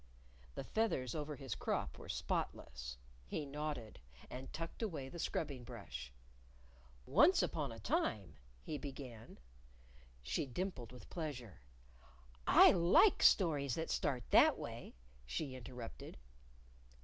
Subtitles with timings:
[0.55, 2.97] The feathers over his crop were spotless.
[3.27, 3.99] He nodded
[4.31, 6.11] and tucked away the scrubbing brush.
[7.05, 8.33] "Once upon a time,"
[8.63, 9.37] he began
[10.23, 11.61] She dimpled with pleasure.
[12.47, 14.95] "I like stories that start that way!"
[15.27, 16.17] she interrupted.